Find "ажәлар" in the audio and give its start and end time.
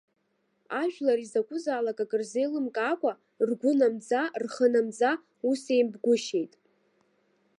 0.81-1.19